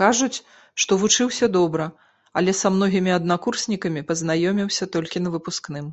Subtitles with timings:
[0.00, 0.38] Кажуць,
[0.84, 1.88] што вучыўся добра,
[2.42, 5.86] але са многімі аднакурснікамі пазнаёміўся толькі на выпускным.